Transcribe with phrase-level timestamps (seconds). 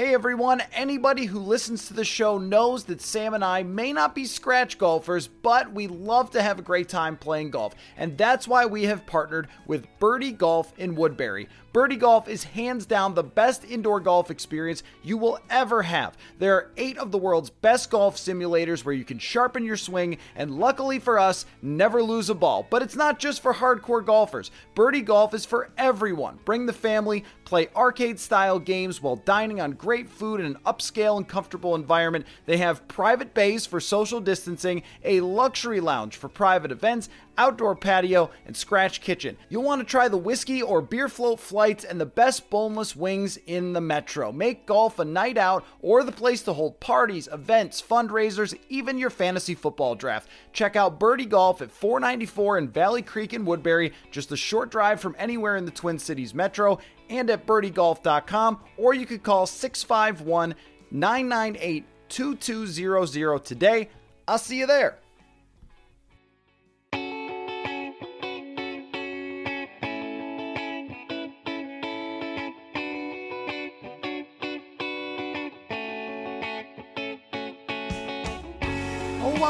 [0.00, 4.14] Hey everyone, anybody who listens to the show knows that Sam and I may not
[4.14, 7.74] be scratch golfers, but we love to have a great time playing golf.
[7.98, 11.50] And that's why we have partnered with Birdie Golf in Woodbury.
[11.72, 16.16] Birdie Golf is hands down the best indoor golf experience you will ever have.
[16.38, 20.18] There are eight of the world's best golf simulators where you can sharpen your swing
[20.34, 22.66] and, luckily for us, never lose a ball.
[22.68, 24.50] But it's not just for hardcore golfers.
[24.74, 26.40] Birdie Golf is for everyone.
[26.44, 31.16] Bring the family, play arcade style games while dining on great food in an upscale
[31.16, 32.26] and comfortable environment.
[32.46, 38.30] They have private bays for social distancing, a luxury lounge for private events, outdoor patio,
[38.46, 39.36] and scratch kitchen.
[39.48, 43.38] You'll want to try the whiskey or beer float flights and the best boneless wings
[43.46, 44.30] in the metro.
[44.30, 49.10] Make golf a night out or the place to hold parties, events, fundraisers, even your
[49.10, 50.28] fantasy football draft.
[50.52, 55.00] Check out Birdie Golf at 494 in Valley Creek in Woodbury, just a short drive
[55.00, 56.78] from anywhere in the Twin Cities metro,
[57.10, 60.54] and at birdiegolf.com, or you could call 651
[60.90, 63.88] 998 2200 today.
[64.26, 64.98] I'll see you there.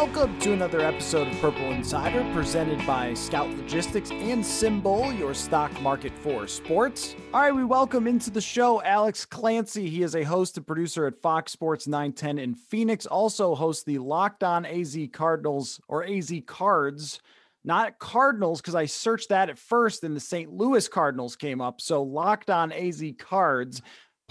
[0.02, 5.78] Welcome to another episode of Purple Insider presented by Scout Logistics and SimBull, your stock
[5.82, 7.14] market for sports.
[7.34, 9.90] All right, we welcome into the show Alex Clancy.
[9.90, 13.98] He is a host and producer at Fox Sports 910 in Phoenix, also hosts the
[13.98, 17.20] Locked On AZ Cardinals or AZ Cards.
[17.62, 20.50] Not Cardinals, because I searched that at first and the St.
[20.50, 21.82] Louis Cardinals came up.
[21.82, 23.82] So, Locked On AZ Cards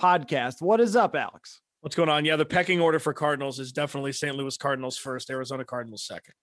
[0.02, 0.64] podcast.
[0.64, 1.62] What is up, Alex?
[1.82, 2.26] What's going on?
[2.26, 4.36] Yeah, the pecking order for Cardinals is definitely St.
[4.36, 6.34] Louis Cardinals first, Arizona Cardinals second.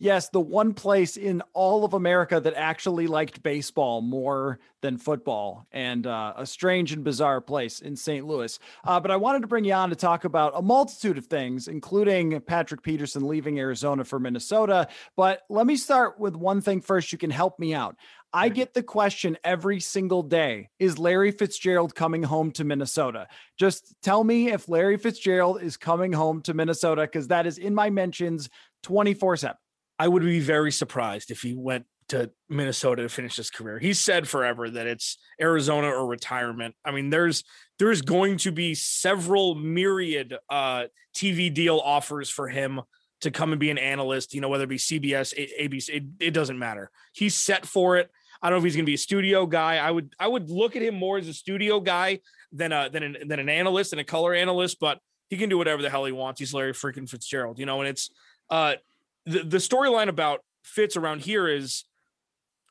[0.00, 5.66] Yes, the one place in all of America that actually liked baseball more than football,
[5.72, 8.24] and uh, a strange and bizarre place in St.
[8.24, 8.58] Louis.
[8.84, 11.66] Uh, but I wanted to bring you on to talk about a multitude of things,
[11.66, 14.86] including Patrick Peterson leaving Arizona for Minnesota.
[15.16, 17.10] But let me start with one thing first.
[17.10, 17.96] You can help me out.
[18.32, 23.28] I get the question every single day Is Larry Fitzgerald coming home to Minnesota?
[23.58, 27.74] Just tell me if Larry Fitzgerald is coming home to Minnesota because that is in
[27.74, 28.48] my mentions
[28.82, 29.56] 24 7.
[29.98, 33.78] I would be very surprised if he went to Minnesota to finish his career.
[33.78, 36.74] He said forever that it's Arizona or retirement.
[36.84, 37.44] I mean, there's
[37.78, 40.84] there's going to be several myriad uh,
[41.14, 42.80] TV deal offers for him
[43.20, 44.34] to come and be an analyst.
[44.34, 46.90] You know, whether it be CBS, ABC, it, it doesn't matter.
[47.12, 48.10] He's set for it.
[48.40, 49.76] I don't know if he's going to be a studio guy.
[49.76, 52.20] I would I would look at him more as a studio guy
[52.52, 55.58] than a than an, than an analyst and a color analyst, but he can do
[55.58, 56.40] whatever the hell he wants.
[56.40, 57.80] He's Larry freaking Fitzgerald, you know.
[57.80, 58.10] And it's
[58.50, 58.74] uh
[59.26, 61.84] the the storyline about Fitz around here is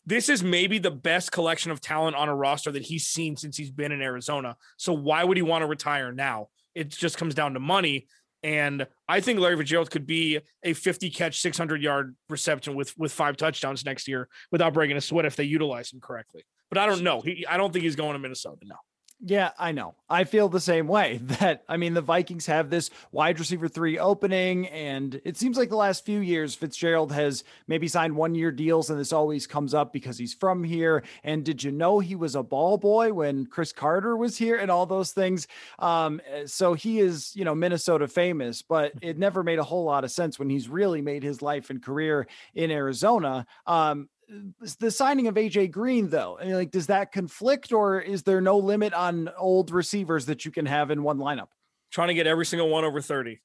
[0.05, 3.57] this is maybe the best collection of talent on a roster that he's seen since
[3.57, 4.55] he's been in Arizona.
[4.78, 6.47] So why would he want to retire now?
[6.73, 8.07] It just comes down to money.
[8.47, 13.12] And I think Larry Fitzgerald could be a 50 catch, 600 yard reception with with
[13.12, 16.46] five touchdowns next year without breaking a sweat if they utilize him correctly.
[16.69, 17.19] But I don't know.
[17.19, 18.59] He, I don't think he's going to Minnesota.
[18.64, 18.78] No.
[19.19, 19.96] Yeah, I know.
[20.08, 23.97] I feel the same way that I mean the Vikings have this wide receiver 3
[23.97, 28.52] opening and it seems like the last few years Fitzgerald has maybe signed one year
[28.52, 32.16] deals and this always comes up because he's from here and did you know he
[32.16, 35.47] was a ball boy when Cris Carter was here and all those things
[35.79, 40.03] um so he is, you know, Minnesota famous, but it never made a whole lot
[40.03, 43.47] of sense when he's really made his life and career in Arizona.
[43.66, 44.09] Um
[44.79, 48.41] the signing of AJ Green though, I mean, like does that conflict or is there
[48.41, 51.47] no limit on old receivers that you can have in one lineup?
[51.91, 53.40] Trying to get every single one over 30.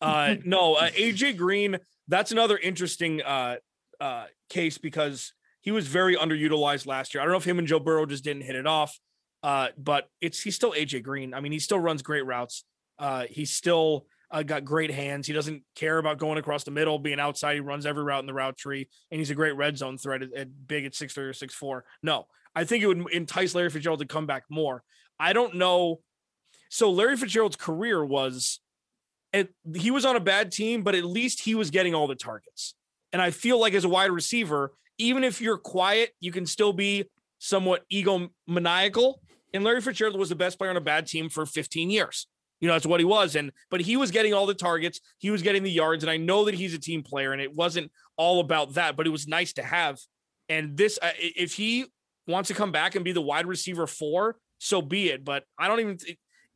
[0.00, 1.78] Uh no, uh, AJ Green,
[2.08, 3.56] that's another interesting uh
[4.00, 7.22] uh case because he was very underutilized last year.
[7.22, 9.00] I don't know if him and Joe Burrow just didn't hit it off,
[9.42, 11.32] uh, but it's he's still AJ Green.
[11.32, 12.64] I mean, he still runs great routes.
[12.98, 15.28] Uh, he's still uh, got great hands.
[15.28, 17.54] He doesn't care about going across the middle, being outside.
[17.54, 20.22] He runs every route in the route tree, and he's a great red zone threat
[20.22, 21.84] at, at big at six three or six four.
[22.02, 24.82] No, I think it would entice Larry Fitzgerald to come back more.
[25.20, 26.00] I don't know.
[26.68, 28.58] So Larry Fitzgerald's career was,
[29.32, 32.16] it, he was on a bad team, but at least he was getting all the
[32.16, 32.74] targets.
[33.12, 36.72] And I feel like as a wide receiver, even if you're quiet, you can still
[36.72, 37.04] be
[37.38, 39.14] somewhat egomaniacal.
[39.52, 42.26] And Larry Fitzgerald was the best player on a bad team for 15 years.
[42.64, 43.36] You know, that's what he was.
[43.36, 46.02] And but he was getting all the targets, he was getting the yards.
[46.02, 49.06] And I know that he's a team player, and it wasn't all about that, but
[49.06, 50.00] it was nice to have.
[50.48, 51.84] And this, uh, if he
[52.26, 55.26] wants to come back and be the wide receiver four, so be it.
[55.26, 55.98] But I don't even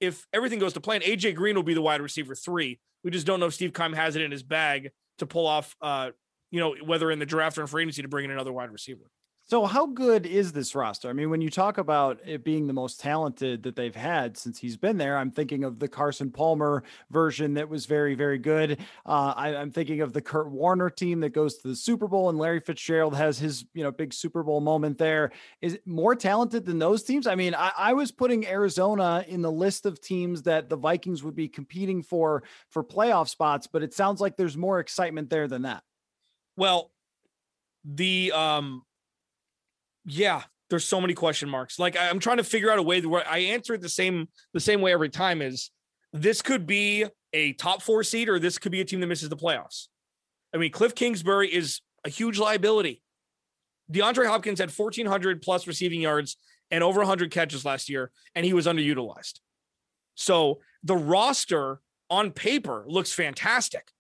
[0.01, 2.81] if everything goes to plan, AJ Green will be the wide receiver three.
[3.05, 5.77] We just don't know if Steve Keim has it in his bag to pull off
[5.83, 6.13] uh,
[6.51, 8.71] you know, whether in the draft or in free agency to bring in another wide
[8.71, 9.11] receiver.
[9.51, 11.09] So, how good is this roster?
[11.09, 14.59] I mean, when you talk about it being the most talented that they've had since
[14.59, 18.79] he's been there, I'm thinking of the Carson Palmer version that was very, very good.
[19.07, 22.29] Uh, I, am thinking of the Kurt Warner team that goes to the Super Bowl,
[22.29, 25.33] and Larry Fitzgerald has his, you know, big Super Bowl moment there.
[25.63, 27.27] Is it more talented than those teams?
[27.27, 31.23] I mean, I, I was putting Arizona in the list of teams that the Vikings
[31.23, 35.49] would be competing for for playoff spots, but it sounds like there's more excitement there
[35.49, 35.85] than that.
[36.59, 36.91] Well,
[37.85, 38.83] the um
[40.09, 41.79] yeah, there's so many question marks.
[41.79, 44.61] Like I'm trying to figure out a way where I answer it the same the
[44.61, 45.71] same way every time is
[46.13, 49.29] this could be a top 4 seed or this could be a team that misses
[49.29, 49.89] the playoffs.
[50.55, 53.03] I mean, Cliff Kingsbury is a huge liability.
[53.93, 56.37] DeAndre Hopkins had 1400 plus receiving yards
[56.71, 59.41] and over 100 catches last year and he was underutilized.
[60.15, 63.91] So, the roster on paper looks fantastic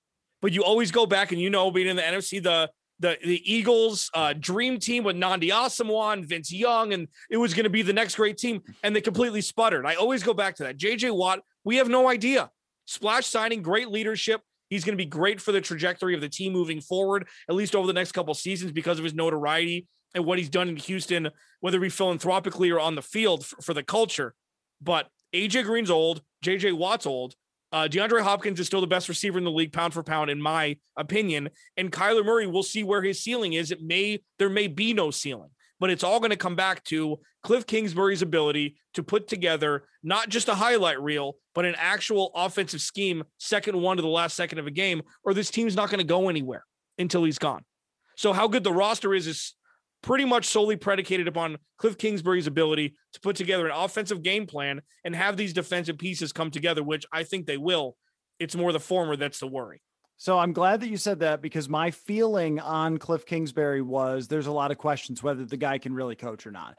[0.40, 2.70] but you always go back and you know, being in the NFC, the
[3.00, 7.64] the the Eagles uh, dream team with Nnamdi Asomugha, Vince Young, and it was going
[7.64, 9.86] to be the next great team, and they completely sputtered.
[9.86, 10.78] I always go back to that.
[10.78, 12.50] JJ Watt, we have no idea.
[12.86, 14.40] Splash signing, great leadership.
[14.70, 17.74] He's going to be great for the trajectory of the team moving forward, at least
[17.74, 21.30] over the next couple seasons, because of his notoriety and what he's done in Houston,
[21.60, 24.34] whether it be philanthropically or on the field for, for the culture.
[24.80, 27.34] But AJ Green's old, JJ Watt's old.
[27.70, 30.40] Uh, DeAndre Hopkins is still the best receiver in the league, pound for pound, in
[30.40, 31.50] my opinion.
[31.76, 33.70] And Kyler Murray, we'll see where his ceiling is.
[33.70, 37.18] It may there may be no ceiling, but it's all going to come back to
[37.42, 42.80] Cliff Kingsbury's ability to put together not just a highlight reel, but an actual offensive
[42.80, 45.98] scheme, second one to the last second of a game, or this team's not going
[45.98, 46.64] to go anywhere
[46.98, 47.64] until he's gone.
[48.16, 49.54] So how good the roster is is
[50.08, 54.80] pretty much solely predicated upon Cliff Kingsbury's ability to put together an offensive game plan
[55.04, 57.94] and have these defensive pieces come together, which I think they will.
[58.38, 59.82] It's more the former that's the worry.
[60.16, 64.46] So I'm glad that you said that because my feeling on Cliff Kingsbury was there's
[64.46, 66.78] a lot of questions whether the guy can really coach or not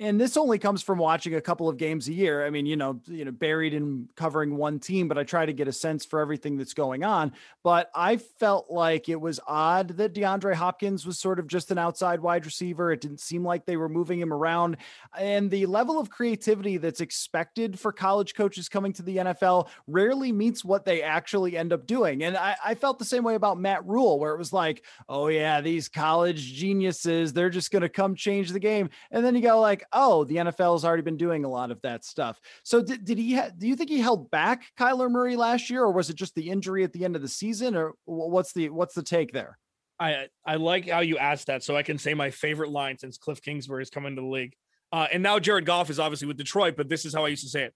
[0.00, 2.44] and this only comes from watching a couple of games a year.
[2.44, 5.52] I mean, you know, you know, buried in covering one team, but I try to
[5.52, 7.32] get a sense for everything that's going on.
[7.62, 11.78] But I felt like it was odd that DeAndre Hopkins was sort of just an
[11.78, 12.90] outside wide receiver.
[12.90, 14.78] It didn't seem like they were moving him around.
[15.16, 20.32] And the level of creativity that's expected for college coaches coming to the NFL rarely
[20.32, 22.24] meets what they actually end up doing.
[22.24, 25.28] And I, I felt the same way about Matt Rhule, where it was like, oh
[25.28, 28.90] yeah, these college geniuses, they're just gonna come change the game.
[29.12, 31.80] And then you go like, oh, the NFL has already been doing a lot of
[31.82, 32.40] that stuff.
[32.62, 35.82] So did, did he, ha- do you think he held back Kyler Murray last year
[35.82, 38.70] or was it just the injury at the end of the season or what's the,
[38.70, 39.58] what's the take there?
[39.98, 41.62] I, I like how you asked that.
[41.62, 44.54] So I can say my favorite line since Cliff Kingsbury has come into the league.
[44.92, 47.42] Uh, and now Jared Goff is obviously with Detroit, but this is how I used
[47.44, 47.74] to say it.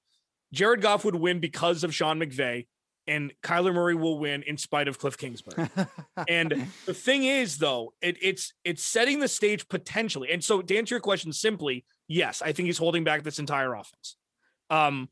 [0.53, 2.67] Jared Goff would win because of Sean McVay
[3.09, 5.69] and Kyler Murray will win in spite of Cliff Kingsbury.
[6.29, 10.31] and the thing is, though, it, it's it's setting the stage potentially.
[10.31, 13.75] And so, to answer your question simply, yes, I think he's holding back this entire
[13.75, 14.17] offense.
[14.71, 15.09] Um,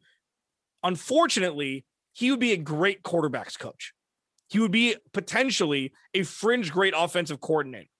[0.83, 3.93] unfortunately, he would be a great quarterbacks coach.
[4.49, 7.91] He would be potentially a fringe great offensive coordinator.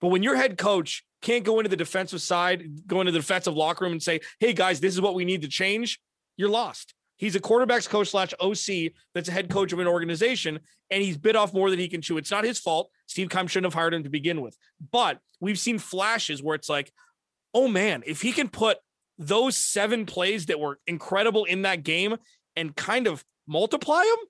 [0.00, 3.54] But when your head coach can't go into the defensive side, go into the defensive
[3.54, 6.00] locker room and say, "Hey guys, this is what we need to change,"
[6.36, 6.94] you're lost.
[7.16, 11.18] He's a quarterbacks coach slash OC that's a head coach of an organization, and he's
[11.18, 12.16] bit off more than he can chew.
[12.16, 12.90] It's not his fault.
[13.06, 14.56] Steve Keim shouldn't have hired him to begin with.
[14.92, 16.92] But we've seen flashes where it's like,
[17.58, 18.78] oh man, if he can put
[19.18, 22.14] those seven plays that were incredible in that game
[22.54, 24.28] and kind of multiply them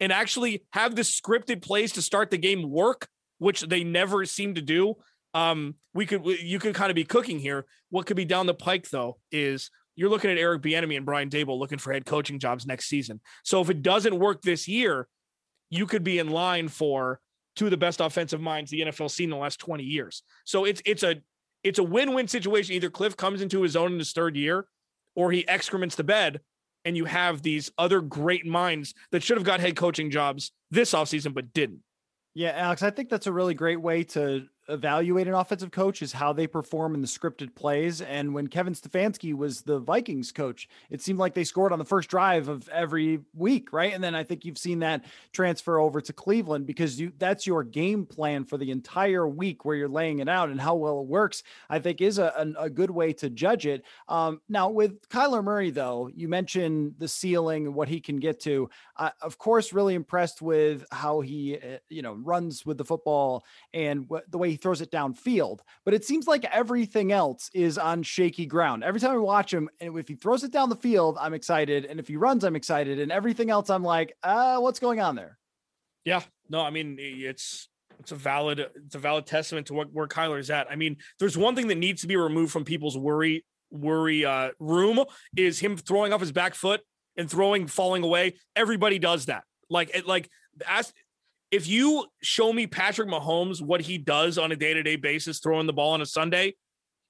[0.00, 4.54] and actually have the scripted plays to start the game work, which they never seem
[4.54, 4.94] to do.
[5.34, 7.66] Um, we could you could kind of be cooking here.
[7.90, 11.28] What could be down the pike though is you're looking at Eric Bieniemy and Brian
[11.28, 13.20] Daboll looking for head coaching jobs next season.
[13.44, 15.08] So if it doesn't work this year,
[15.68, 17.20] you could be in line for
[17.54, 20.22] two of the best offensive minds the NFL seen in the last 20 years.
[20.46, 21.16] So it's it's a
[21.64, 22.74] it's a win-win situation.
[22.74, 24.66] Either Cliff comes into his own in his third year,
[25.14, 26.40] or he excrements the bed,
[26.84, 30.92] and you have these other great minds that should have got head coaching jobs this
[30.92, 31.80] offseason but didn't.
[32.34, 36.12] Yeah, Alex, I think that's a really great way to evaluate an offensive coach is
[36.12, 38.00] how they perform in the scripted plays.
[38.00, 41.84] And when Kevin Stefanski was the Vikings coach, it seemed like they scored on the
[41.84, 43.92] first drive of every week, right?
[43.92, 47.64] And then I think you've seen that transfer over to Cleveland because you that's your
[47.64, 51.06] game plan for the entire week where you're laying it out and how well it
[51.06, 51.42] works.
[51.68, 53.84] I think is a, a, a good way to judge it.
[54.08, 58.40] Um, now with Kyler Murray, though, you mentioned the ceiling and what he can get
[58.40, 58.70] to.
[59.20, 64.08] Of course, really impressed with how he, uh, you know, runs with the football and
[64.28, 65.60] the way he throws it downfield.
[65.84, 68.84] But it seems like everything else is on shaky ground.
[68.84, 71.86] Every time I watch him, and if he throws it down the field, I'm excited.
[71.86, 73.00] And if he runs, I'm excited.
[73.00, 75.38] And everything else, I'm like, uh, what's going on there?
[76.04, 76.22] Yeah.
[76.48, 77.68] No, I mean, it's
[77.98, 80.70] it's a valid it's a valid testament to what where Kyler's at.
[80.70, 84.50] I mean, there's one thing that needs to be removed from people's worry worry uh
[84.58, 85.02] room
[85.34, 86.82] is him throwing off his back foot
[87.16, 88.34] and throwing falling away.
[88.54, 89.44] Everybody does that.
[89.70, 90.28] Like it like
[90.66, 90.92] ask
[91.52, 95.72] if you show me Patrick Mahomes what he does on a day-to-day basis throwing the
[95.72, 96.54] ball on a Sunday,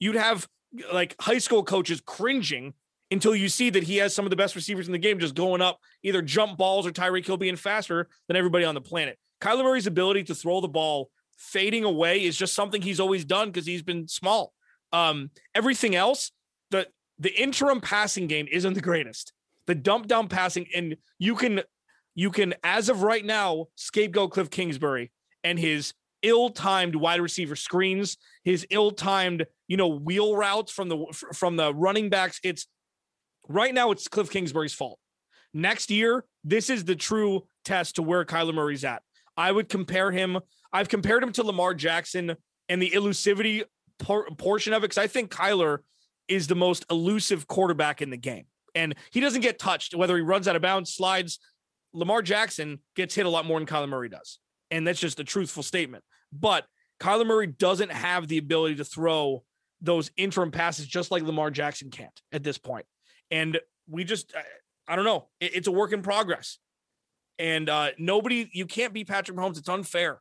[0.01, 0.47] you'd have
[0.93, 2.75] like high school coaches cringing
[3.13, 5.35] until you see that he has some of the best receivers in the game just
[5.35, 9.17] going up either jump balls or Tyreek Hill being faster than everybody on the planet.
[9.41, 13.49] Kyler Murray's ability to throw the ball fading away is just something he's always done
[13.49, 14.53] because he's been small.
[14.93, 16.33] Um, everything else,
[16.71, 19.33] the the interim passing game isn't the greatest.
[19.67, 21.63] The dump down passing, and you can
[22.15, 28.17] you can, as of right now, scapegoat Cliff Kingsbury and his ill-timed wide receiver screens,
[28.45, 32.39] his ill-timed, you know, wheel routes from the from the running backs.
[32.45, 32.67] It's
[33.49, 34.99] right now it's Cliff Kingsbury's fault.
[35.55, 39.03] Next year, this is the true test to where Kyler Murray's at.
[39.37, 40.39] I would compare him.
[40.73, 42.37] I've compared him to Lamar Jackson
[42.69, 43.65] and the elusivity
[43.99, 45.79] por- portion of it because I think Kyler
[46.29, 48.47] is the most elusive quarterback in the game.
[48.75, 51.39] And he doesn't get touched, whether he runs out of bounds, slides,
[51.93, 54.39] Lamar Jackson gets hit a lot more than Kyler Murray does.
[54.71, 56.05] And that's just a truthful statement.
[56.33, 56.65] But
[57.01, 59.45] Kyler Murray doesn't have the ability to throw
[59.81, 62.87] those interim passes just like Lamar Jackson can't at this point.
[63.31, 63.59] And
[63.89, 64.33] we just,
[64.87, 66.59] I don't know, it's a work in progress.
[67.39, 69.59] And uh, nobody, you can't beat Patrick Mahomes.
[69.59, 70.21] It's unfair.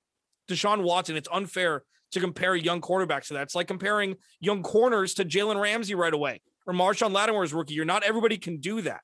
[0.49, 3.43] Deshaun Watson, it's unfair to compare young quarterbacks to that.
[3.43, 7.85] It's like comparing young corners to Jalen Ramsey right away or Marshon Lattimore's rookie year.
[7.85, 9.01] Not everybody can do that.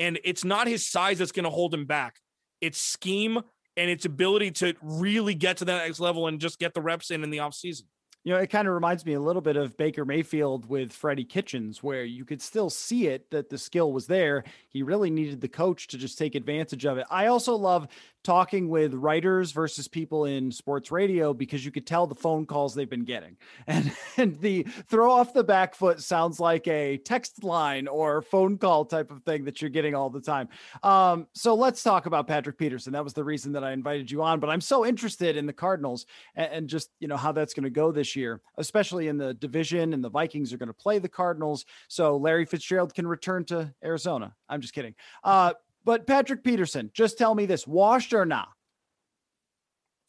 [0.00, 2.16] And it's not his size that's going to hold him back.
[2.60, 3.40] It's scheme
[3.76, 7.10] and its ability to really get to that next level and just get the reps
[7.10, 7.84] in in the offseason.
[8.24, 11.24] You know, it kind of reminds me a little bit of Baker Mayfield with Freddie
[11.24, 14.44] Kitchens, where you could still see it that the skill was there.
[14.68, 17.06] He really needed the coach to just take advantage of it.
[17.10, 17.88] I also love
[18.22, 22.74] talking with writers versus people in sports radio because you could tell the phone calls
[22.74, 23.36] they've been getting.
[23.66, 28.58] And, and the throw off the back foot sounds like a text line or phone
[28.58, 30.48] call type of thing that you're getting all the time.
[30.82, 32.92] Um, so let's talk about Patrick Peterson.
[32.92, 35.52] That was the reason that I invited you on, but I'm so interested in the
[35.52, 39.18] Cardinals and, and just, you know, how that's going to go this year, especially in
[39.18, 41.64] the division and the Vikings are going to play the Cardinals.
[41.88, 44.34] So Larry Fitzgerald can return to Arizona.
[44.48, 44.94] I'm just kidding.
[45.24, 48.48] Uh, but Patrick Peterson, just tell me this: washed or not?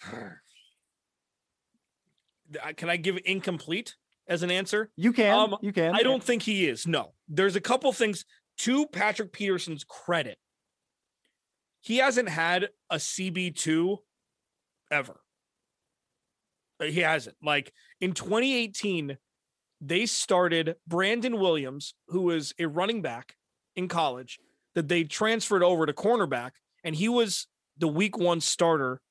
[2.75, 3.95] Can I give incomplete
[4.27, 4.91] as an answer?
[4.97, 5.33] You can.
[5.33, 5.95] Um, you can.
[5.95, 6.85] I don't think he is.
[6.85, 8.25] No, there's a couple things
[8.57, 10.37] to Patrick Peterson's credit.
[11.79, 13.99] He hasn't had a CB two
[14.91, 15.21] ever.
[16.81, 17.35] He hasn't.
[17.43, 19.17] Like in 2018,
[19.81, 23.35] they started Brandon Williams, who was a running back
[23.75, 24.39] in college
[24.75, 26.51] that they transferred over to cornerback,
[26.83, 27.47] and he was
[27.77, 29.01] the week one starter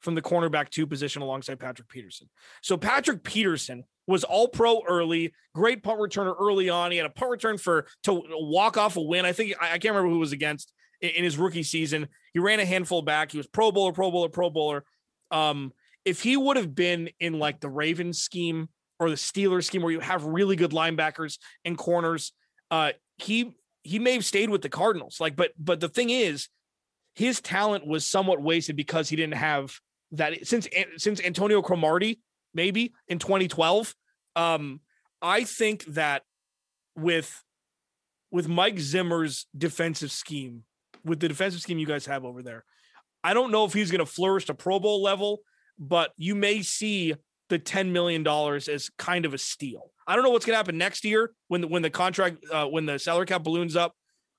[0.00, 2.28] from the cornerback two position alongside Patrick Peterson.
[2.62, 6.90] So Patrick Peterson was all pro early, great punt returner early on.
[6.90, 9.26] He had a punt return for to walk off a win.
[9.26, 12.08] I think I, can't remember who was against in, in, his rookie season.
[12.32, 13.32] He ran a handful back.
[13.32, 14.84] He was pro bowler, pro bowler, pro bowler.
[15.30, 15.72] Um,
[16.04, 19.92] if he would have been in like the Ravens scheme or the Steelers scheme where
[19.92, 22.32] you have really good linebackers and corners,
[22.70, 25.18] uh, he he may have stayed with the Cardinals.
[25.20, 26.48] Like, but but the thing is,
[27.14, 29.74] his talent was somewhat wasted because he didn't have
[30.12, 32.20] that since since Antonio Cromartie
[32.54, 33.94] maybe in 2012.
[34.36, 34.80] Um,
[35.22, 36.22] I think that
[36.96, 37.42] with
[38.30, 40.64] with Mike Zimmer's defensive scheme,
[41.04, 42.64] with the defensive scheme you guys have over there,
[43.22, 45.40] I don't know if he's going to flourish to Pro Bowl level,
[45.80, 47.14] but you may see
[47.48, 49.90] the $10 million as kind of a steal.
[50.06, 52.66] I don't know what's going to happen next year when the, when the contract, uh,
[52.66, 53.94] when the salary cap balloons up,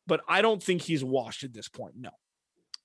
[0.08, 1.96] but I don't think he's washed at this point.
[1.98, 2.12] No.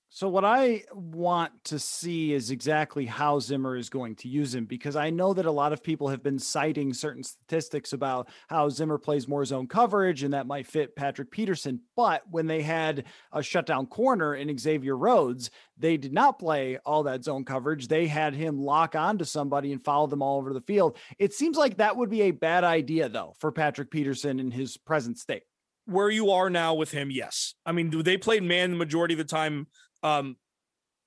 [0.09, 4.63] So, what I want to see is exactly how Zimmer is going to use him
[4.65, 8.69] because I know that a lot of people have been citing certain statistics about how
[8.69, 11.81] Zimmer plays more zone coverage and that might fit Patrick Peterson.
[11.97, 17.03] But when they had a shutdown corner in Xavier Rhodes, they did not play all
[17.03, 17.89] that zone coverage.
[17.89, 20.97] They had him lock onto somebody and follow them all over the field.
[21.19, 24.77] It seems like that would be a bad idea, though, for Patrick Peterson in his
[24.77, 25.43] present state
[25.87, 27.53] where you are now with him, yes.
[27.65, 29.67] I mean, they played man the majority of the time
[30.03, 30.37] um,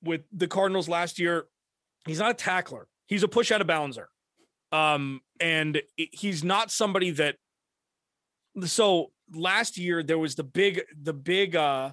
[0.02, 1.46] with the Cardinals last year.
[2.06, 2.86] He's not a tackler.
[3.06, 4.08] He's a push out of bouncer.
[4.72, 7.36] Um, and he's not somebody that.
[8.64, 11.92] So last year there was the big, the big uh,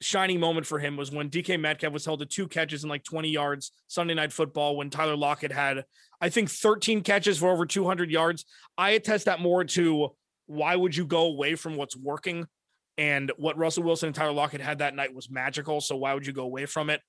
[0.00, 3.04] shining moment for him was when DK Metcalf was held to two catches in like
[3.04, 5.84] 20 yards Sunday night football when Tyler Lockett had,
[6.20, 8.44] I think, 13 catches for over 200 yards.
[8.78, 10.10] I attest that more to
[10.46, 12.46] why would you go away from what's working?
[13.00, 15.80] And what Russell Wilson and Tyler Lockett had that night was magical.
[15.80, 17.00] So why would you go away from it?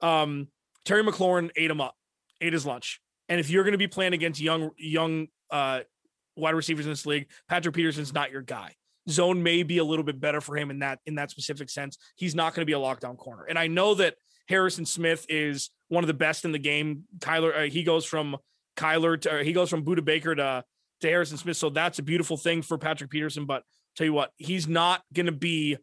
[0.00, 0.48] Um,
[0.84, 1.94] Terry McLaurin ate him up,
[2.40, 3.00] ate his lunch.
[3.28, 5.82] And if you're going to be playing against young, young uh,
[6.34, 8.74] wide receivers in this league, Patrick Peterson's not your guy.
[9.08, 11.96] Zone may be a little bit better for him in that in that specific sense.
[12.16, 13.44] He's not going to be a lockdown corner.
[13.44, 14.16] And I know that
[14.48, 17.04] Harrison Smith is one of the best in the game.
[17.20, 18.36] Kyler, uh, he goes from
[18.76, 20.64] Kyler to he goes from Budda Baker to
[21.02, 21.56] to Harrison Smith.
[21.56, 23.46] So that's a beautiful thing for Patrick Peterson.
[23.46, 23.62] But
[23.96, 25.76] tell you what, he's not going to be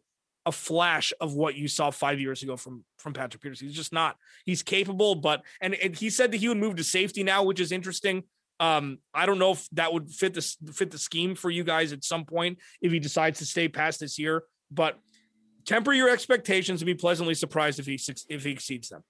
[0.46, 3.66] a flash of what you saw five years ago from from Patrick Peterson.
[3.66, 4.16] He's just not.
[4.44, 7.60] He's capable, but and, and he said that he would move to safety now, which
[7.60, 8.24] is interesting.
[8.60, 10.42] Um, I don't know if that would fit the
[10.72, 14.00] fit the scheme for you guys at some point if he decides to stay past
[14.00, 14.44] this year.
[14.70, 14.98] But
[15.64, 19.02] temper your expectations and be pleasantly surprised if he if he exceeds them.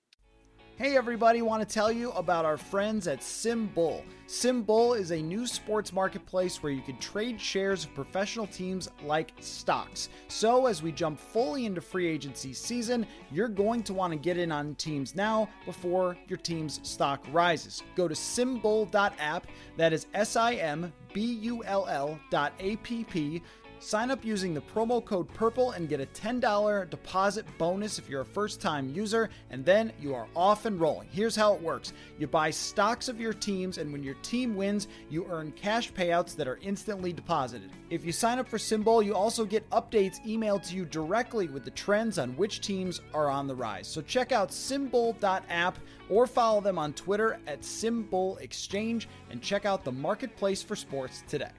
[0.76, 4.02] Hey everybody, want to tell you about our friends at SimBull.
[4.26, 9.34] SimBull is a new sports marketplace where you can trade shares of professional teams like
[9.38, 10.08] stocks.
[10.26, 14.36] So, as we jump fully into free agency season, you're going to want to get
[14.36, 17.84] in on teams now before your team's stock rises.
[17.94, 23.04] Go to simbull.app, that is S I M B U L L dot A P
[23.04, 23.42] P
[23.84, 28.22] Sign up using the promo code PURPLE and get a $10 deposit bonus if you're
[28.22, 31.06] a first time user, and then you are off and rolling.
[31.12, 34.88] Here's how it works you buy stocks of your teams, and when your team wins,
[35.10, 37.70] you earn cash payouts that are instantly deposited.
[37.90, 41.66] If you sign up for SimBull, you also get updates emailed to you directly with
[41.66, 43.86] the trends on which teams are on the rise.
[43.86, 49.84] So check out simbull.app or follow them on Twitter at SimBull Exchange and check out
[49.84, 51.50] the marketplace for sports today.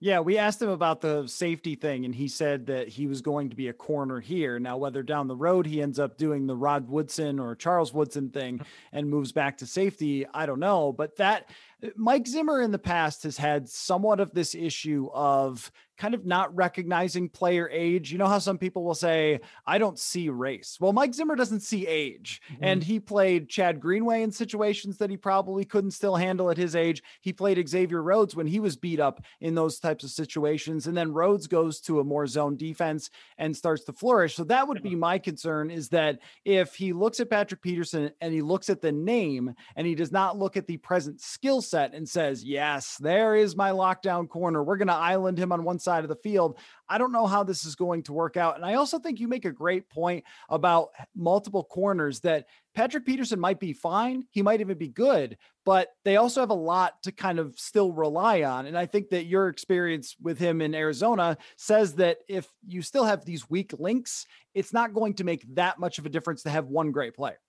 [0.00, 3.50] Yeah, we asked him about the safety thing, and he said that he was going
[3.50, 4.60] to be a corner here.
[4.60, 8.30] Now, whether down the road he ends up doing the Rod Woodson or Charles Woodson
[8.30, 8.66] thing mm.
[8.92, 10.92] and moves back to safety, I don't know.
[10.92, 11.50] But that
[11.96, 16.54] Mike Zimmer in the past has had somewhat of this issue of kind of not
[16.54, 18.12] recognizing player age.
[18.12, 20.78] You know how some people will say, I don't see race.
[20.80, 22.40] Well, Mike Zimmer doesn't see age.
[22.52, 22.64] Mm-hmm.
[22.64, 26.76] And he played Chad Greenway in situations that he probably couldn't still handle at his
[26.76, 27.02] age.
[27.20, 30.86] He played Xavier Rhodes when he was beat up in those types of situations.
[30.86, 34.36] And then Rhodes goes to a more zone defense and starts to flourish.
[34.36, 38.32] So that would be my concern is that if he looks at Patrick Peterson and
[38.32, 41.92] he looks at the name and he does not look at the present skill set
[41.92, 44.62] and says, Yes, there is my lockdown corner.
[44.62, 46.58] We're going to island him on one side of the field.
[46.88, 48.56] I don't know how this is going to work out.
[48.56, 53.40] And I also think you make a great point about multiple corners that Patrick Peterson
[53.40, 54.24] might be fine.
[54.30, 57.92] He might even be good, but they also have a lot to kind of still
[57.92, 58.66] rely on.
[58.66, 63.04] And I think that your experience with him in Arizona says that if you still
[63.04, 66.50] have these weak links, it's not going to make that much of a difference to
[66.50, 67.40] have one great player.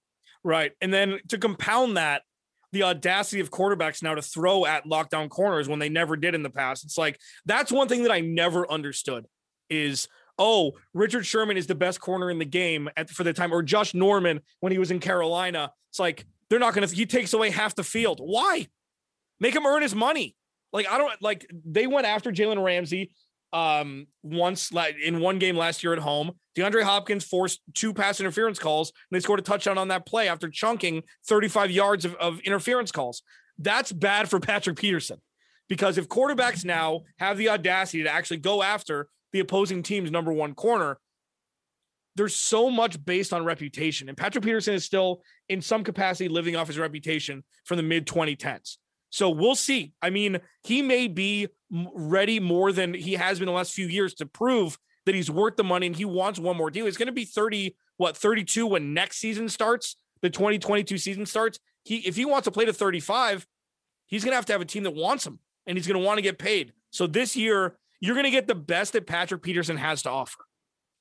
[0.43, 0.71] Right.
[0.81, 2.23] And then to compound that,
[2.71, 6.43] the audacity of quarterbacks now to throw at lockdown corners when they never did in
[6.43, 6.83] the past.
[6.83, 9.25] It's like that's one thing that I never understood
[9.69, 10.07] is
[10.39, 13.61] oh, Richard Sherman is the best corner in the game at, for the time, or
[13.61, 15.71] Josh Norman when he was in Carolina.
[15.91, 16.95] It's like they're not going to.
[16.95, 18.19] He takes away half the field.
[18.23, 18.67] Why?
[19.39, 20.35] Make him earn his money.
[20.73, 21.45] Like I don't like.
[21.65, 23.11] They went after Jalen Ramsey
[23.51, 26.31] um once like in one game last year at home.
[26.59, 30.27] DeAndre Hopkins forced two pass interference calls and they scored a touchdown on that play
[30.27, 33.23] after chunking 35 yards of, of interference calls.
[33.57, 35.21] That's bad for Patrick Peterson
[35.69, 40.33] because if quarterbacks now have the audacity to actually go after the opposing team's number
[40.33, 40.97] one corner,
[42.15, 44.09] there's so much based on reputation.
[44.09, 48.05] And Patrick Peterson is still in some capacity living off his reputation from the mid
[48.05, 48.77] 2010s.
[49.11, 49.93] So we'll see.
[50.01, 54.13] I mean, he may be ready more than he has been the last few years
[54.15, 56.85] to prove that he's worth the money and he wants one more deal.
[56.85, 61.59] He's going to be 30, what, 32 when next season starts, the 2022 season starts.
[61.83, 63.47] He if he wants to play to 35,
[64.07, 66.05] he's going to have to have a team that wants him and he's going to
[66.05, 66.73] want to get paid.
[66.91, 70.45] So this year, you're going to get the best that Patrick Peterson has to offer.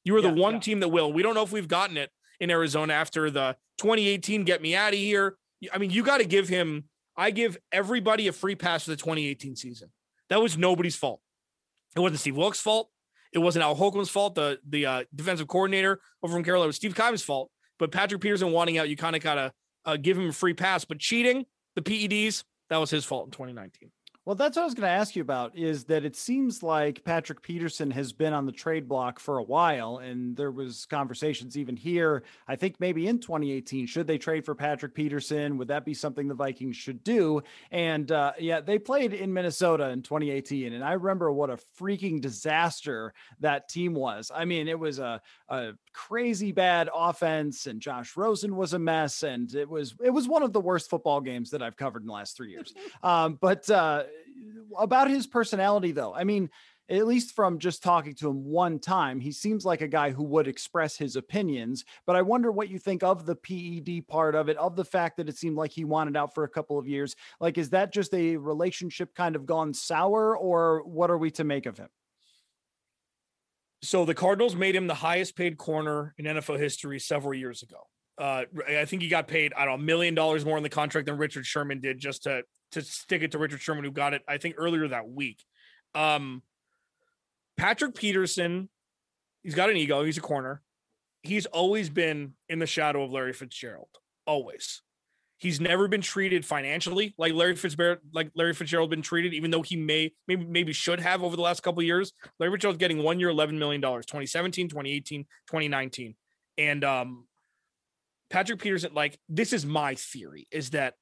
[0.05, 0.61] You are the one yeah.
[0.61, 1.13] team that will.
[1.13, 4.93] We don't know if we've gotten it in Arizona after the 2018 get me out
[4.93, 5.37] of here.
[5.73, 6.85] I mean, you got to give him
[7.17, 9.91] I give everybody a free pass for the 2018 season.
[10.29, 11.21] That was nobody's fault.
[11.97, 12.91] It wasn't Steve Wilkes' fault.
[13.33, 16.69] It wasn't Al Holcomb's fault, the the uh, defensive coordinator over from Carolina.
[16.69, 17.51] Was Steve Keim's fault.
[17.79, 19.53] But Patrick Peterson wanting out, you kind of gotta
[19.85, 20.85] uh, give him a free pass.
[20.85, 23.91] But cheating, the PEDs, that was his fault in 2019.
[24.29, 27.03] Well, that's what I was going to ask you about is that it seems like
[27.03, 31.57] Patrick Peterson has been on the trade block for a while and there was conversations
[31.57, 35.57] even here, I think maybe in 2018, should they trade for Patrick Peterson?
[35.57, 37.41] Would that be something the Vikings should do?
[37.71, 42.21] And uh, yeah, they played in Minnesota in 2018 and I remember what a freaking
[42.21, 44.31] disaster that team was.
[44.35, 49.25] I mean, it was a, a crazy bad offense and Josh Rosen was a mess
[49.25, 52.07] and it was it was one of the worst football games that I've covered in
[52.07, 52.73] the last 3 years.
[53.03, 54.05] Um, but uh,
[54.77, 56.51] about his personality, though, I mean,
[56.91, 60.25] at least from just talking to him one time, he seems like a guy who
[60.25, 61.85] would express his opinions.
[62.07, 65.17] But I wonder what you think of the PED part of it, of the fact
[65.19, 67.15] that it seemed like he wanted out for a couple of years.
[67.41, 71.45] Like, is that just a relationship kind of gone sour, or what are we to
[71.45, 71.89] make of him?
[73.83, 77.79] So the Cardinals made him the highest paid corner in NFL history several years ago.
[78.19, 80.69] Uh, I think he got paid I don't know a million dollars more in the
[80.69, 84.15] contract than Richard Sherman did just to to stick it to Richard Sherman, who got
[84.15, 85.39] it I think earlier that week.
[85.95, 86.43] Um,
[87.57, 88.69] Patrick Peterson,
[89.43, 90.05] he's got an ego.
[90.05, 90.63] He's a corner.
[91.23, 93.89] He's always been in the shadow of Larry Fitzgerald.
[94.27, 94.83] Always.
[95.39, 99.63] He's never been treated financially like Larry Fitzgerald, like Larry Fitzgerald been treated, even though
[99.63, 102.13] he may maybe maybe should have over the last couple years.
[102.41, 106.15] Larry Fitzgerald's getting one year, $11 million, 2017, 2018, 2019.
[106.59, 107.29] And um
[108.31, 110.95] Patrick Peterson, like, this is my theory, is that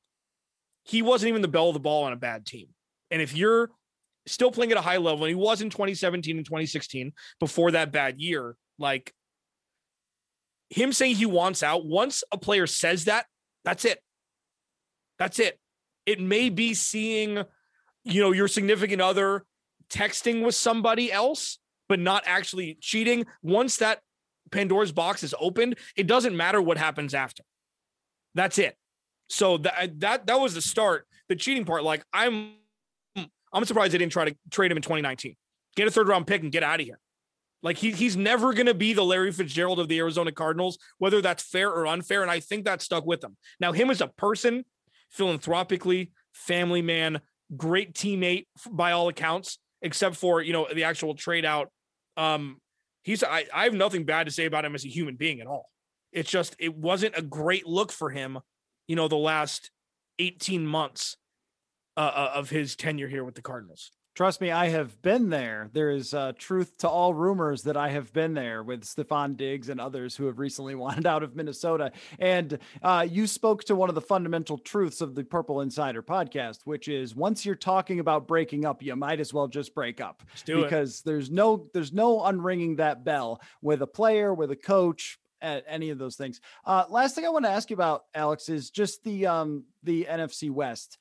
[0.84, 2.68] he wasn't even the belle of the ball on a bad team.
[3.10, 3.70] And if you're
[4.26, 7.92] still playing at a high level, and he was in 2017 and 2016 before that
[7.92, 9.12] bad year, like
[10.70, 13.26] him saying he wants out, once a player says that,
[13.64, 14.00] that's it.
[15.18, 15.58] That's it.
[16.04, 17.42] It may be seeing,
[18.04, 19.44] you know, your significant other
[19.88, 23.26] texting with somebody else, but not actually cheating.
[23.42, 24.00] Once that
[24.50, 27.42] Pandora's box is opened, it doesn't matter what happens after.
[28.34, 28.76] That's it.
[29.28, 31.06] So that that that was the start.
[31.28, 32.52] The cheating part, like I'm,
[33.52, 35.34] I'm surprised they didn't try to trade him in 2019.
[35.74, 37.00] Get a third round pick and get out of here.
[37.62, 41.20] Like he he's never going to be the Larry Fitzgerald of the Arizona Cardinals, whether
[41.20, 42.22] that's fair or unfair.
[42.22, 43.36] And I think that stuck with him.
[43.58, 44.64] Now, him as a person,
[45.10, 47.20] philanthropically, family man,
[47.56, 51.70] great teammate by all accounts, except for you know the actual trade out.
[52.16, 52.60] Um,
[53.02, 55.46] he's I, I have nothing bad to say about him as a human being at
[55.46, 55.70] all.
[56.12, 58.38] It's just it wasn't a great look for him,
[58.88, 59.70] you know, the last
[60.18, 61.16] 18 months
[61.96, 63.90] uh, of his tenure here with the Cardinals.
[64.16, 65.68] Trust me, I have been there.
[65.74, 69.68] There is uh, truth to all rumors that I have been there with Stefon Diggs
[69.68, 71.92] and others who have recently wanted out of Minnesota.
[72.18, 76.60] And uh, you spoke to one of the fundamental truths of the Purple Insider podcast,
[76.64, 80.22] which is once you're talking about breaking up, you might as well just break up
[80.46, 81.04] because it.
[81.04, 85.90] there's no there's no unringing that bell with a player, with a coach, at any
[85.90, 86.40] of those things.
[86.64, 90.06] Uh, last thing I want to ask you about, Alex, is just the um, the
[90.08, 90.96] NFC West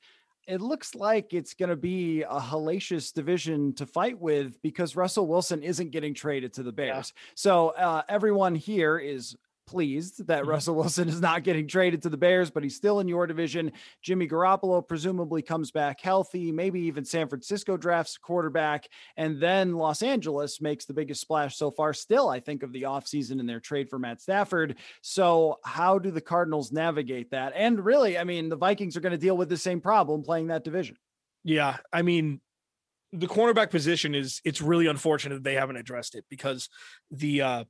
[0.46, 5.26] it looks like it's going to be a hellacious division to fight with because Russell
[5.26, 7.12] Wilson isn't getting traded to the Bears.
[7.14, 7.22] Yeah.
[7.34, 10.50] So uh, everyone here is pleased that mm-hmm.
[10.50, 13.72] Russell Wilson is not getting traded to the Bears, but he's still in your division.
[14.02, 16.52] Jimmy Garoppolo presumably comes back healthy.
[16.52, 18.88] Maybe even San Francisco drafts a quarterback.
[19.16, 22.82] And then Los Angeles makes the biggest splash so far, still, I think, of the
[22.82, 24.76] offseason in their trade for Matt Stafford.
[25.02, 27.52] So, how do the Cardinals navigate that?
[27.56, 30.48] And really, I mean, the Vikings are going to deal with the same problem playing
[30.48, 30.96] that division.
[31.44, 31.76] Yeah.
[31.92, 32.40] I mean,
[33.12, 36.68] the cornerback position is it's really unfortunate that they haven't addressed it because
[37.10, 37.64] the uh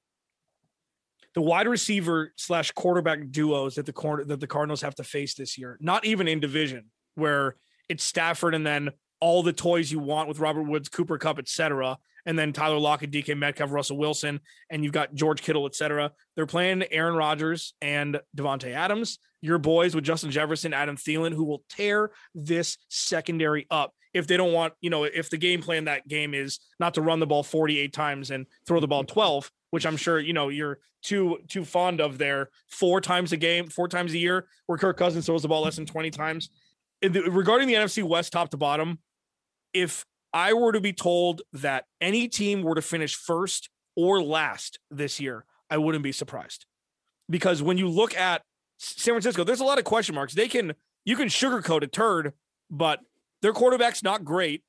[1.37, 5.35] the wide receiver slash quarterback duos that the corner that the Cardinals have to face
[5.35, 7.57] this year, not even in division where
[7.91, 11.99] it's Stafford and then all the toys you want with Robert Woods, Cooper Kupp, etc.
[12.25, 16.11] And then Tyler Lockett, DK Metcalf, Russell Wilson, and you've got George Kittle, etc.
[16.35, 21.45] They're playing Aaron Rodgers and Davante Adams, your boys with Justin Jefferson, Adam Thielen, who
[21.45, 25.85] will tear this secondary up if they don't want, you know, if the game plan
[25.85, 29.51] that game is not to run the ball 48 times and throw the ball 12,
[29.71, 33.69] which I'm sure you know you're too too fond of there four times a game,
[33.69, 36.51] four times a year, where Kirk Cousins throws the ball less than 20 times.
[37.03, 38.99] The, regarding the NFC West top to bottom,
[39.73, 44.79] if I were to be told that any team were to finish first or last
[44.91, 46.67] this year, I wouldn't be surprised.
[47.29, 48.43] Because when you look at
[48.79, 50.35] San Francisco, there's a lot of question marks.
[50.35, 50.75] They can
[51.05, 52.33] you can sugarcoat a turd,
[52.71, 53.01] but
[53.43, 54.63] their quarterback's not great.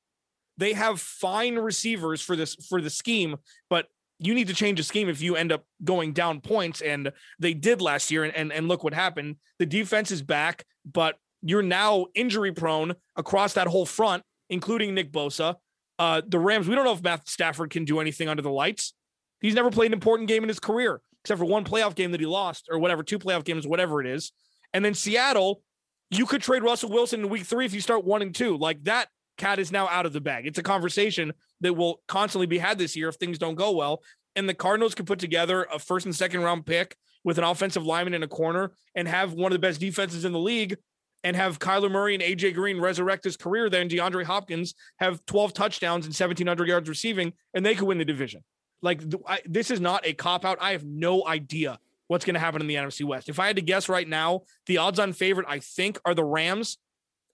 [0.56, 3.36] They have fine receivers for this for the scheme,
[3.70, 3.86] but
[4.18, 6.80] you need to change the scheme if you end up going down points.
[6.80, 8.24] And they did last year.
[8.24, 9.36] And, and, and look what happened.
[9.58, 15.12] The defense is back, but you're now injury prone across that whole front, including Nick
[15.12, 15.56] Bosa.
[15.98, 18.94] Uh, the Rams, we don't know if Matt Stafford can do anything under the lights.
[19.40, 22.20] He's never played an important game in his career, except for one playoff game that
[22.20, 24.32] he lost, or whatever, two playoff games, whatever it is.
[24.72, 25.62] And then Seattle,
[26.10, 28.56] you could trade Russell Wilson in week three if you start one and two.
[28.56, 30.46] Like that cat is now out of the bag.
[30.46, 34.02] It's a conversation that will constantly be had this year if things don't go well.
[34.36, 37.84] And the Cardinals could put together a first and second round pick with an offensive
[37.84, 40.76] lineman in a corner and have one of the best defenses in the league
[41.24, 45.52] and have Kyler Murray and AJ Green resurrect his career then DeAndre Hopkins have 12
[45.52, 48.44] touchdowns and 1700 yards receiving and they could win the division.
[48.82, 50.58] Like I, this is not a cop out.
[50.60, 53.28] I have no idea what's going to happen in the NFC West.
[53.28, 56.24] If I had to guess right now, the odds on favorite I think are the
[56.24, 56.78] Rams,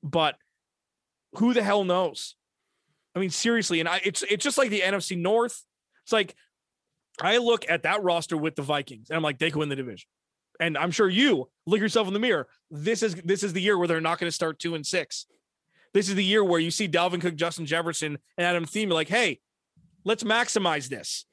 [0.02, 0.37] but
[1.37, 2.37] who the hell knows?
[3.14, 5.62] I mean seriously, and I it's it's just like the NFC North.
[6.05, 6.35] It's like
[7.20, 9.77] I look at that roster with the Vikings and I'm like they could win the
[9.77, 10.09] division
[10.61, 12.48] and I'm sure you look yourself in the mirror.
[12.70, 15.27] This is this is the year where they're not going to start two and six.
[15.92, 19.09] This is the year where you see Dalvin Cook, Justin Jefferson, and Adam Thielen like,
[19.09, 19.40] hey,
[20.05, 21.24] let's maximize this.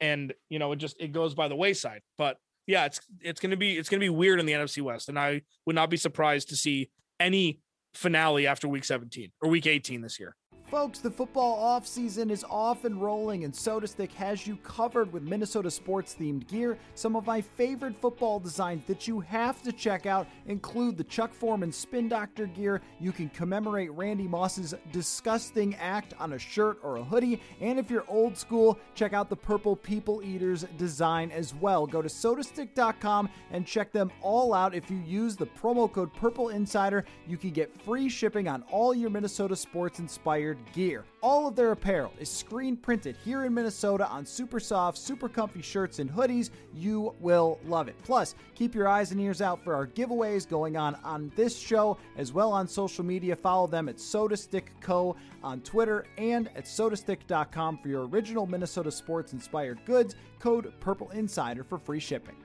[0.00, 2.02] And you know, it just it goes by the wayside.
[2.16, 5.08] But yeah, it's it's gonna be it's gonna be weird in the NFC West.
[5.08, 7.60] And I would not be surprised to see any
[7.94, 10.36] finale after week 17 or week 18 this year.
[10.70, 15.70] Folks, the football offseason is off and rolling, and SotaStick has you covered with Minnesota
[15.70, 16.76] sports themed gear.
[16.94, 21.32] Some of my favorite football designs that you have to check out include the Chuck
[21.32, 22.82] Foreman Spin Doctor gear.
[23.00, 27.40] You can commemorate Randy Moss's disgusting act on a shirt or a hoodie.
[27.62, 31.86] And if you're old school, check out the Purple People Eaters design as well.
[31.86, 34.74] Go to sotastick.com and check them all out.
[34.74, 38.94] If you use the promo code Purple Insider, you can get free shipping on all
[38.94, 41.04] your Minnesota sports inspired gear.
[41.22, 45.62] All of their apparel is screen printed here in Minnesota on super soft, super comfy
[45.62, 46.50] shirts and hoodies.
[46.74, 47.96] You will love it.
[48.04, 51.98] Plus, keep your eyes and ears out for our giveaways going on on this show
[52.16, 53.34] as well on social media.
[53.34, 55.16] Follow them at SotaStick Co.
[55.42, 60.14] on Twitter and at sotastick.com for your original Minnesota sports inspired goods.
[60.38, 62.36] Code Purple Insider for free shipping.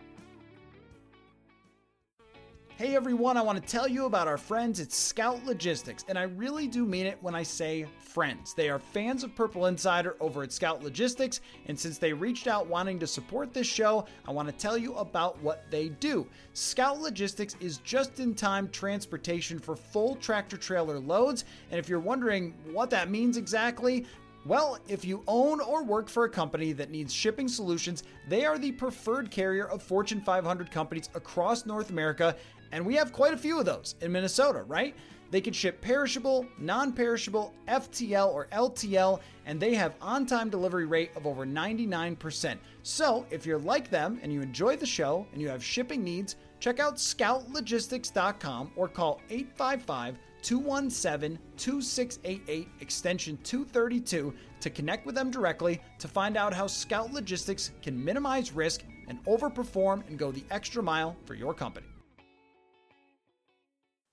[2.84, 6.24] Hey everyone, I want to tell you about our friends at Scout Logistics, and I
[6.24, 8.54] really do mean it when I say friends.
[8.54, 12.68] They are fans of Purple Insider over at Scout Logistics, and since they reached out
[12.68, 16.28] wanting to support this show, I want to tell you about what they do.
[16.52, 22.02] Scout Logistics is just in time transportation for full tractor trailer loads, and if you're
[22.02, 24.06] wondering what that means exactly,
[24.46, 28.58] well, if you own or work for a company that needs shipping solutions, they are
[28.58, 32.36] the preferred carrier of Fortune 500 companies across North America
[32.74, 34.96] and we have quite a few of those in Minnesota, right?
[35.30, 40.86] They can ship perishable, non perishable, FTL, or LTL, and they have on time delivery
[40.86, 42.58] rate of over 99%.
[42.82, 46.36] So if you're like them and you enjoy the show and you have shipping needs,
[46.60, 55.82] check out scoutlogistics.com or call 855 217 2688 extension 232 to connect with them directly
[56.00, 60.84] to find out how Scout Logistics can minimize risk and overperform and go the extra
[60.84, 61.88] mile for your company.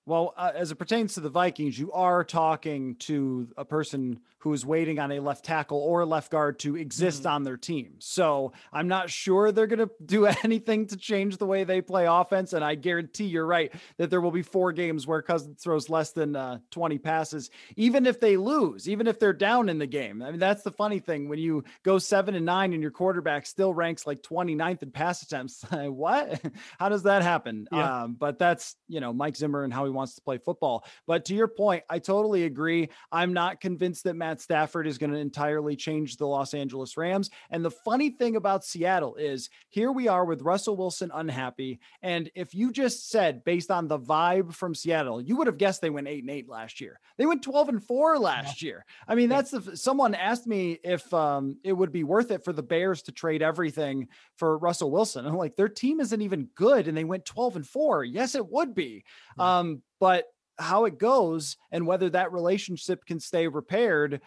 [0.06, 4.52] Well, uh, as it pertains to the Vikings, you are talking to a person who
[4.54, 7.32] is waiting on a left tackle or left guard to exist mm-hmm.
[7.32, 7.94] on their team.
[7.98, 12.06] So I'm not sure they're going to do anything to change the way they play
[12.06, 12.52] offense.
[12.52, 16.12] And I guarantee you're right that there will be four games where Cousins throws less
[16.12, 20.22] than uh, 20 passes, even if they lose, even if they're down in the game.
[20.22, 23.44] I mean, that's the funny thing when you go seven and nine and your quarterback
[23.44, 25.64] still ranks like 29th in pass attempts.
[25.70, 26.40] what?
[26.78, 27.68] How does that happen?
[27.70, 28.04] Yeah.
[28.04, 30.84] Um, but that's, you know, Mike Zimmer and how he wants to play football.
[31.06, 32.88] But to your point, I totally agree.
[33.12, 36.96] I'm not convinced that Matt Matt Stafford is going to entirely change the Los Angeles
[36.96, 37.30] Rams.
[37.50, 41.80] And the funny thing about Seattle is here we are with Russell Wilson unhappy.
[42.00, 45.80] And if you just said based on the vibe from Seattle, you would have guessed
[45.80, 47.00] they went eight and eight last year.
[47.18, 48.68] They went 12 and four last yeah.
[48.68, 48.84] year.
[49.08, 52.52] I mean, that's the someone asked me if um, it would be worth it for
[52.52, 55.26] the Bears to trade everything for Russell Wilson.
[55.26, 58.04] I'm like, their team isn't even good and they went 12 and four.
[58.04, 59.02] Yes, it would be.
[59.36, 59.58] Yeah.
[59.58, 60.26] Um, but
[60.60, 64.20] how it goes and whether that relationship can stay repaired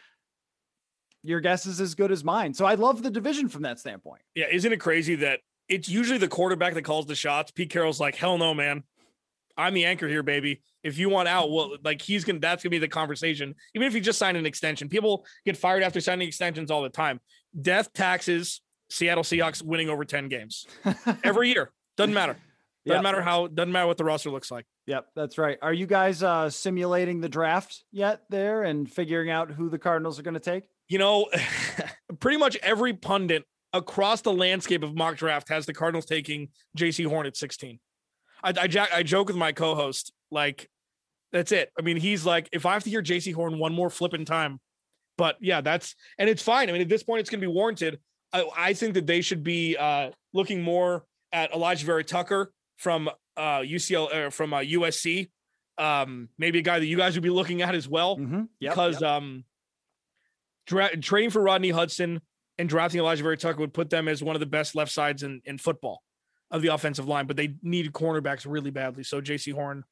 [1.23, 2.53] your guess is as good as mine.
[2.53, 4.21] So I love the division from that standpoint.
[4.35, 7.49] Yeah, isn't it crazy that it's usually the quarterback that calls the shots?
[7.49, 8.83] Pete Carroll's like, "Hell no, man.
[9.55, 10.61] I'm the anchor here, baby.
[10.83, 13.55] If you want out, well, like he's gonna that's gonna be the conversation.
[13.73, 16.89] Even if you just signed an extension, people get fired after signing extensions all the
[16.89, 17.21] time.
[17.59, 20.65] Death, taxes, Seattle Seahawks winning over 10 games
[21.23, 21.71] every year.
[21.95, 22.37] Doesn't matter.
[22.85, 23.03] Doesn't yep.
[23.03, 24.65] matter how doesn't matter what the roster looks like.
[24.87, 25.57] Yep, that's right.
[25.61, 30.19] Are you guys uh simulating the draft yet there and figuring out who the Cardinals
[30.19, 30.65] are going to take?
[30.89, 31.29] You know,
[32.19, 37.07] pretty much every pundit across the landscape of mock draft has the Cardinals taking Jaycee
[37.07, 37.79] Horn at 16.
[38.43, 40.69] I, I, I joke with my co-host, like,
[41.31, 41.71] that's it.
[41.79, 44.59] I mean, he's like, if I have to hear Jaycee Horn one more flipping time,
[45.17, 46.69] but yeah, that's and it's fine.
[46.69, 47.99] I mean, at this point, it's going to be warranted.
[48.31, 52.51] I, I, think that they should be uh, looking more at Elijah Vera-Tucker
[52.83, 55.29] from uh, UCL or from uh, USC.
[55.77, 58.43] Um, maybe a guy that you guys would be looking at as well, mm-hmm.
[58.59, 59.09] yep, because yep.
[59.09, 59.43] um,
[60.67, 62.21] dra- trading for Rodney Hudson
[62.59, 65.41] and drafting Alijah Vera-Tucker would put them as one of the best left sides in,
[65.45, 66.03] in football
[66.51, 69.03] of the offensive line, but they needed cornerbacks really badly.
[69.03, 69.83] So Jaycee Horn,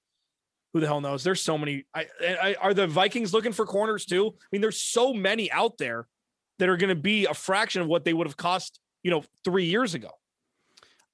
[0.74, 1.24] who the hell knows?
[1.24, 1.86] There's so many.
[1.96, 4.28] I, I, are the Vikings looking for corners too?
[4.28, 6.08] I mean, there's so many out there
[6.60, 9.24] that are going to be a fraction of what they would have cost, you know,
[9.44, 10.12] three years ago.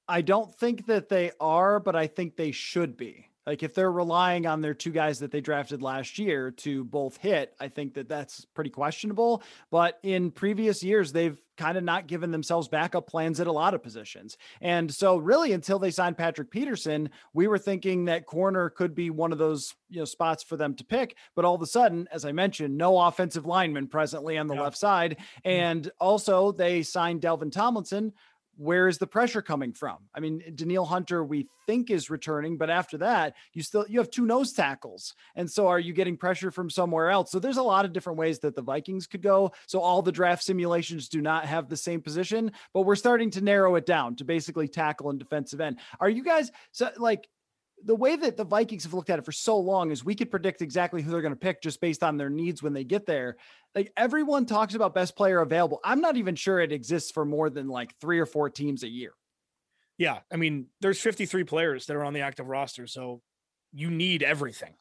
[0.08, 3.28] I don't think that they are, but I think they should be.
[3.48, 7.16] Like if they're relying on their two guys that they drafted last year to both
[7.16, 9.42] hit, I think that that's pretty questionable.
[9.72, 13.74] But in previous years, they've kind of not given themselves backup plans at a lot
[13.74, 14.38] of positions.
[14.60, 19.10] And so really until they signed Patrick Peterson, we were thinking that corner could be
[19.10, 22.06] one of those, you know, spots for them to pick, but all of a sudden,
[22.12, 24.62] as I mentioned, no offensive lineman presently on the yeah.
[24.62, 25.16] left side.
[25.20, 25.50] Mm-hmm.
[25.50, 28.12] And also they signed Dalvin Tomlinson,
[28.58, 29.98] where is the pressure coming from?
[30.14, 34.10] I mean, Danielle Hunter, we think is returning, but after that, you still you have
[34.10, 37.32] two nose tackles, and so are you getting pressure from somewhere else?
[37.32, 39.52] So there's a lot of different ways that the Vikings could go.
[39.68, 43.42] So all the draft simulations do not have the same position, but we're starting to
[43.42, 45.80] narrow it down to basically tackle and defensive end.
[46.00, 47.28] Are you guys so like?
[47.84, 50.32] The way that the Vikings have looked at it for so long is we could
[50.32, 53.06] predict exactly who they're going to pick just based on their needs when they get
[53.06, 53.38] there.
[53.76, 55.80] Like everyone talks about best player available.
[55.84, 58.90] I'm not even sure it exists for more than like three or four teams a
[58.90, 59.12] year.
[59.98, 60.20] Yeah.
[60.32, 62.88] I mean, there's 53 players that are on the active roster.
[62.88, 63.22] So
[63.74, 64.74] you need everything.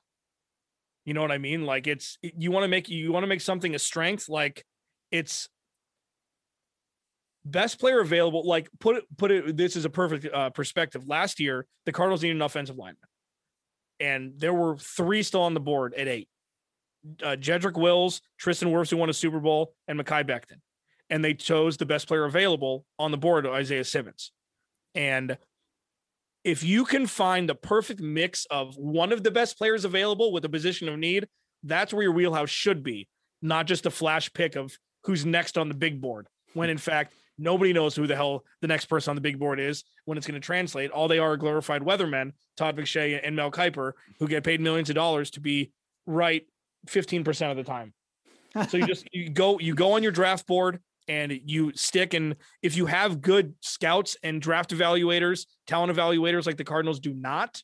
[1.05, 1.65] You know what I mean?
[1.65, 4.29] Like it's, you want to make, you want to make something a strength.
[4.29, 4.65] Like
[5.11, 5.49] it's
[7.47, 8.47] best player available.
[8.47, 9.57] Like put it, put it.
[9.57, 11.07] This is a perfect uh, perspective.
[11.07, 12.97] Last year, the Cardinals needed an offensive lineman,
[14.01, 16.29] and there were three still on the board at eight.
[17.23, 20.61] Uh, Jedrick Wills, Tristan Wirfs, who won a Super Bowl, and Mekhi Becton,
[21.09, 24.33] and they chose the best player available on the board, Isaiah Simmons.
[24.95, 25.39] And
[26.43, 30.45] if you can find the perfect mix of one of the best players available with
[30.45, 31.29] a position of need,
[31.63, 33.09] that's where your wheelhouse should be,
[33.43, 36.27] not just a flash pick of who's next on the big board.
[36.55, 39.61] When in fact, Nobody knows who the hell the next person on the big board
[39.61, 40.91] is when it's going to translate.
[40.91, 44.95] All they are glorified weathermen, Todd McShay and Mel Kiper, who get paid millions of
[44.95, 45.73] dollars to be
[46.07, 46.47] right
[46.89, 47.93] 15% of the time.
[48.69, 52.37] So you just you go you go on your draft board and you stick and
[52.63, 57.63] if you have good scouts and draft evaluators, talent evaluators like the Cardinals do not,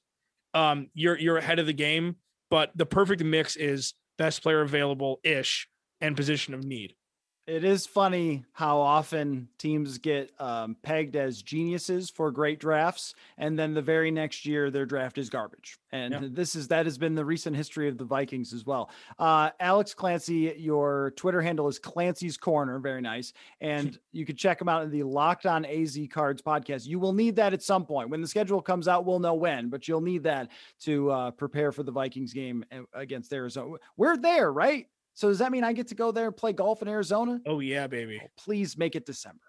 [0.55, 2.17] um, you're you're ahead of the game.
[2.51, 5.69] But the perfect mix is best player available ish
[6.03, 6.95] and position of need.
[7.45, 13.59] It is funny how often teams get um, pegged as geniuses for great drafts, and
[13.59, 15.77] then the very next year their draft is garbage.
[15.91, 16.21] And yeah.
[16.31, 18.91] this is that has been the recent history of the Vikings as well.
[19.19, 24.61] Uh, Alex Clancy, your Twitter handle is Clancy's Corner, very nice, and you can check
[24.61, 26.87] him out in the Locked On AZ Cards podcast.
[26.87, 29.05] You will need that at some point when the schedule comes out.
[29.05, 30.53] We'll know when, but you'll need that
[30.83, 33.79] to uh, prepare for the Vikings game uh, against Arizona.
[33.97, 34.87] We're there, right?
[35.15, 37.41] So does that mean I get to go there and play golf in Arizona?
[37.47, 38.21] Oh yeah, baby.
[38.23, 39.41] Oh, please make it December.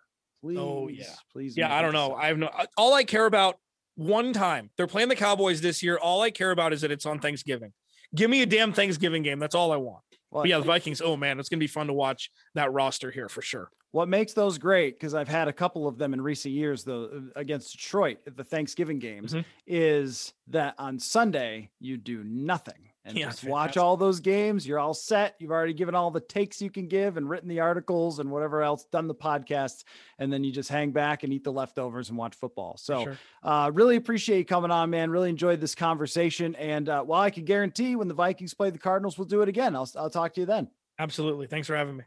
[0.41, 0.57] Please.
[0.59, 1.05] Oh yeah.
[1.31, 1.55] Please.
[1.55, 2.13] Yeah, I don't know.
[2.15, 2.49] I have no.
[2.77, 3.55] All I care about
[3.95, 5.97] one time they're playing the Cowboys this year.
[5.97, 7.71] All I care about is that it's on Thanksgiving.
[8.13, 9.39] Give me a damn Thanksgiving game.
[9.39, 10.03] That's all I want.
[10.31, 11.01] Well, yeah, the Vikings.
[11.01, 13.69] Oh man, it's gonna be fun to watch that roster here for sure.
[13.91, 17.03] What makes those great, because I've had a couple of them in recent years, though,
[17.03, 19.47] uh, against Detroit at the Thanksgiving games, mm-hmm.
[19.67, 24.65] is that on Sunday you do nothing and yeah, just watch all those games.
[24.65, 25.35] You're all set.
[25.39, 28.61] You've already given all the takes you can give and written the articles and whatever
[28.61, 29.83] else, done the podcasts,
[30.19, 32.77] and then you just hang back and eat the leftovers and watch football.
[32.77, 33.17] So, sure.
[33.43, 35.11] uh, really appreciate you coming on, man.
[35.11, 36.55] Really enjoyed this conversation.
[36.55, 39.49] And uh, while I can guarantee when the Vikings play the Cardinals, we'll do it
[39.49, 39.75] again.
[39.75, 40.69] I'll, I'll talk to you then.
[40.97, 41.47] Absolutely.
[41.47, 42.03] Thanks for having me.